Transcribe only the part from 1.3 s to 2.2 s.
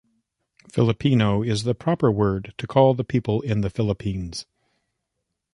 is the proper